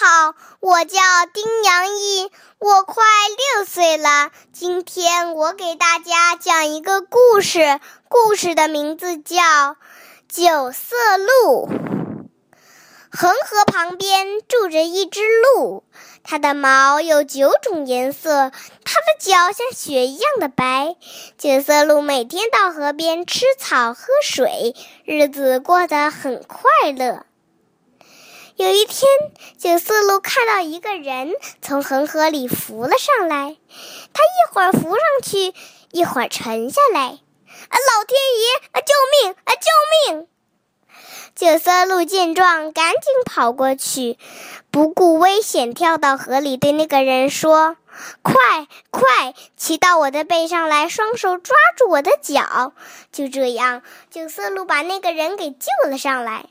[0.00, 1.00] 好，我叫
[1.32, 3.02] 丁阳一，我快
[3.56, 4.30] 六岁了。
[4.52, 9.34] 今天我给大家讲一个故事，故事的名字叫
[10.28, 11.68] 《九色鹿》。
[13.10, 15.20] 恒河旁边住着一只
[15.56, 15.82] 鹿，
[16.22, 18.52] 它的毛有九种颜色，
[18.84, 20.94] 它的脚像雪一样的白。
[21.36, 27.24] 九色鹿每天到河边吃草喝水，日子过得很快乐。
[28.58, 29.08] 有一天，
[29.56, 33.56] 九色鹿看到一个人从恒河里浮了上来，
[34.12, 35.54] 他一会儿浮上去，
[35.92, 37.00] 一会儿沉下来。
[37.00, 37.14] 啊，
[37.78, 38.68] 老天爷！
[38.72, 39.36] 啊，救命！
[39.44, 40.26] 啊，救命！
[41.36, 44.18] 九色鹿见状，赶紧跑过去，
[44.72, 47.76] 不顾危险，跳到河里，对那个人说
[48.22, 48.34] ：“快
[48.90, 52.72] 快，骑到我的背上来，双手抓住我的脚。”
[53.12, 56.46] 就这样，九色鹿把那个人给救了上来。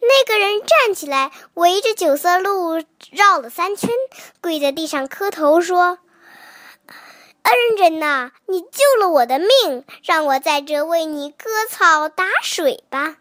[0.00, 3.90] 那个人站起来，围着九色鹿绕了三圈，
[4.40, 5.98] 跪在地上磕头说
[7.42, 13.18] ：“恩人呐，你救了我的命，让我在这为你割草打水吧。”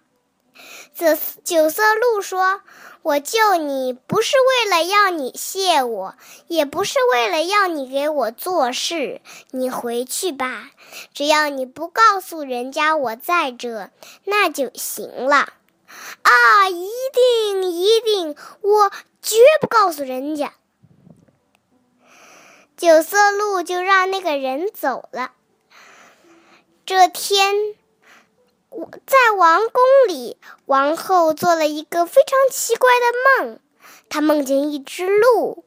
[0.96, 2.62] 这九色鹿说
[3.04, 6.16] ：“我救你不是为了要你谢我，
[6.48, 9.22] 也不是为了要你给我做事。
[9.52, 10.72] 你回去吧，
[11.14, 13.92] 只要你不告诉人家我在这，
[14.26, 15.54] 那就行了。”
[16.22, 20.54] 啊，一定一定，我绝不告诉人家。
[22.78, 25.32] 九色鹿就让那个人走了。
[26.86, 27.54] 这天，
[28.70, 33.60] 我在王宫里，王后做了一个非常奇怪的梦。
[34.10, 35.66] 她梦见一只鹿，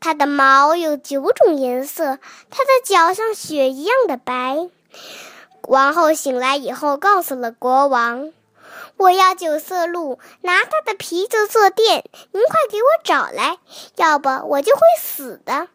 [0.00, 2.18] 它的毛有九种颜色，
[2.50, 4.68] 它的脚像雪一样的白。
[5.62, 8.32] 王后醒来以后，告诉了国王。
[9.00, 12.04] 我要九色鹿，拿它的皮子做垫。
[12.32, 13.56] 您快给我找来，
[13.96, 15.68] 要不我就会死的。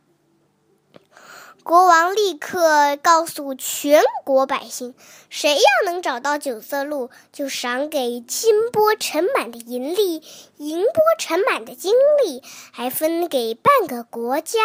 [1.63, 4.93] 国王立刻告诉全国百姓：
[5.27, 10.21] 谁要能找到九色鹿，就赏给金钵盛满的银粒，
[10.57, 14.59] 银钵盛满的金粒，还分给半个国家。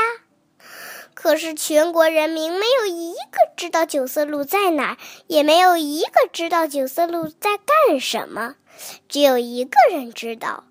[1.14, 8.56] 可是全国人民没有一个知道九色鹿在哪儿，也没有一个知道九色鹿在干什么。
[9.08, 10.64] 只有一个人知道，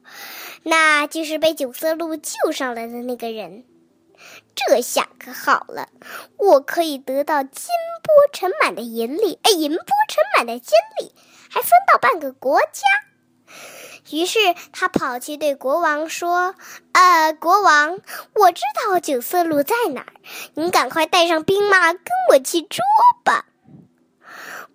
[0.64, 3.66] 那就是被九色鹿救上来的那个人。
[4.56, 5.90] 这下可好了，
[6.38, 7.70] 我可以得到金
[8.04, 11.14] 波盛满的银里，哎，银波盛满的金里，
[11.50, 13.09] 还分到半个国家。
[14.12, 14.40] 于是
[14.72, 16.56] 他跑去对国王说
[16.94, 18.00] ：“呃，国王，
[18.34, 20.14] 我知道九色鹿在哪儿，
[20.56, 22.84] 您赶快带上兵马跟我去捉
[23.24, 23.46] 吧。”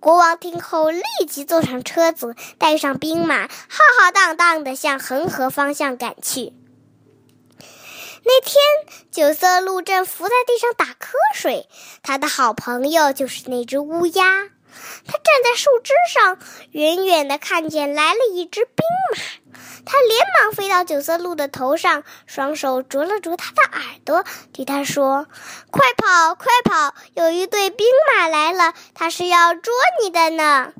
[0.00, 6.52] 国王听后立即坐上车子，带上兵马，浩浩荡荡地向恒河方向赶去。
[8.26, 8.54] 那天，
[9.10, 11.68] 九色鹿正伏在地上打瞌睡，
[12.02, 14.48] 他的好朋友就是那只乌鸦。
[15.06, 16.38] 他站在树枝上，
[16.70, 18.74] 远远的看见来了一只兵
[19.14, 19.22] 马。
[19.86, 25.26] 他连忙飞到九色鹿的头上，双手啄了啄它的耳朵，对他说
[25.70, 26.94] ：“快跑，快跑！
[27.14, 27.86] 有一队兵
[28.16, 30.72] 马来了，他是要捉你的呢。”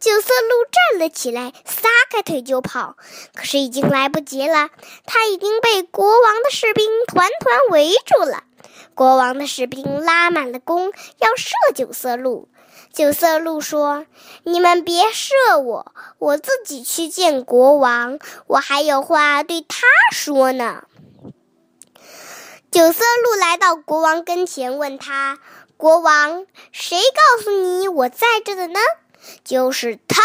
[0.00, 2.96] 九色鹿站了起来，撒开腿就跑。
[3.34, 4.70] 可是已经来不及了，
[5.06, 8.42] 他已经被国王的士兵团团围住了。
[8.94, 12.48] 国王的士兵拉满了弓，要射九色鹿。
[12.92, 14.06] 九色鹿说
[14.44, 20.84] ：“你们别射我，我自己去见国王，我还有话对他说呢。”
[22.70, 25.38] 九色鹿来到国王跟前，问他
[25.76, 28.78] ：“国王，谁告诉你我在这的呢
[29.44, 30.22] ？”“就是他。”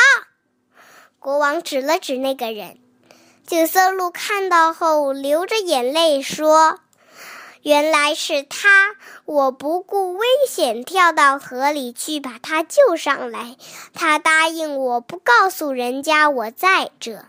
[1.19, 2.79] 国王指了指那个人。
[3.45, 6.79] 九色鹿看到后，流着眼泪说。
[7.67, 8.95] 原来是他！
[9.25, 13.57] 我不顾危险跳到河里去把他救上来。
[13.93, 17.25] 他答应我不告诉人家我在这。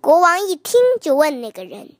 [0.00, 1.96] 国王一听就问那个人：“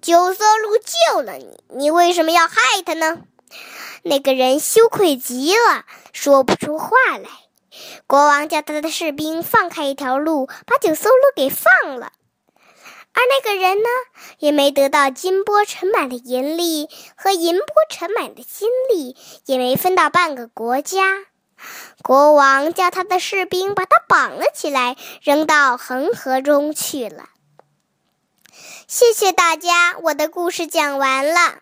[0.00, 2.54] 九色鹿救了你，你为什么要害
[2.86, 3.22] 他呢？”
[4.04, 7.28] 那个人羞愧极了，说不出话来。
[8.06, 12.12] 国王叫他的士兵放开一条路，把九色鹿给放了。
[13.12, 13.88] 而那个人呢，
[14.38, 19.16] 也没得到金波盛满的银粒和银波盛满的金粒，
[19.46, 21.26] 也没分到半个国家。
[22.02, 27.28] 国王叫他的士兵把他绑了起来，扔到恒河中去了。
[28.86, 31.58] 谢谢大家，我的故事讲完了。